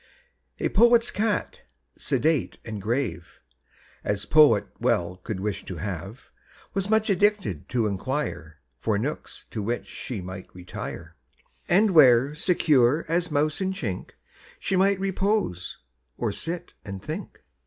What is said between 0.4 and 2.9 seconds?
A poet's cat, sedate and